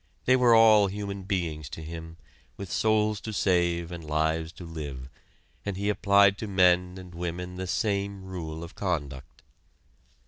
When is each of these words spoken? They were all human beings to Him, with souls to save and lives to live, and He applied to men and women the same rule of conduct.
They 0.25 0.35
were 0.35 0.55
all 0.55 0.87
human 0.87 1.21
beings 1.25 1.69
to 1.69 1.83
Him, 1.83 2.17
with 2.57 2.71
souls 2.71 3.21
to 3.21 3.31
save 3.31 3.91
and 3.91 4.03
lives 4.03 4.51
to 4.53 4.65
live, 4.65 5.09
and 5.63 5.77
He 5.77 5.89
applied 5.89 6.39
to 6.39 6.47
men 6.47 6.95
and 6.97 7.13
women 7.13 7.57
the 7.57 7.67
same 7.67 8.23
rule 8.23 8.63
of 8.63 8.73
conduct. 8.73 9.43